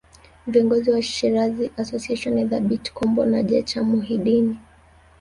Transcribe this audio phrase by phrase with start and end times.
[0.47, 4.57] Viongozi wa Shirazi Association ni Thabit Kombo na Jecha Muhidini